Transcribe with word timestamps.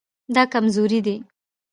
دا 0.35 0.43
کمزوری 0.53 0.99
دی 1.05 1.15